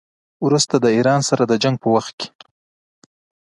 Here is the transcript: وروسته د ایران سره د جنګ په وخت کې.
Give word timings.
وروسته 0.45 0.75
د 0.79 0.85
ایران 0.97 1.21
سره 1.29 1.43
د 1.47 1.53
جنګ 1.63 1.75
په 1.83 1.87
وخت 1.95 2.13
کې. 2.19 2.27